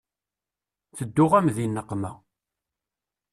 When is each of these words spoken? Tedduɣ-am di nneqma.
Tedduɣ-am 0.97 1.47
di 1.55 1.65
nneqma. 1.67 2.11